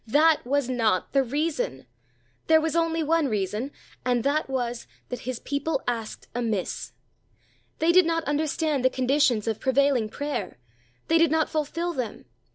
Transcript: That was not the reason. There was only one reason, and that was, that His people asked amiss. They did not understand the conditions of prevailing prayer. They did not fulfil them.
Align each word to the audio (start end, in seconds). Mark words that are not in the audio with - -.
That 0.07 0.43
was 0.47 0.67
not 0.67 1.13
the 1.13 1.21
reason. 1.21 1.85
There 2.47 2.59
was 2.59 2.75
only 2.75 3.03
one 3.03 3.27
reason, 3.27 3.69
and 4.03 4.23
that 4.23 4.49
was, 4.49 4.87
that 5.09 5.19
His 5.29 5.37
people 5.37 5.83
asked 5.87 6.27
amiss. 6.33 6.93
They 7.77 7.91
did 7.91 8.07
not 8.07 8.23
understand 8.23 8.83
the 8.83 8.89
conditions 8.89 9.47
of 9.47 9.59
prevailing 9.59 10.09
prayer. 10.09 10.57
They 11.07 11.19
did 11.19 11.29
not 11.29 11.51
fulfil 11.51 11.93
them. 11.93 12.25